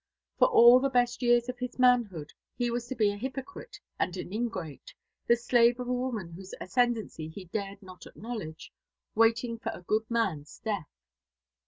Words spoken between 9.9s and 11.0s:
man's death.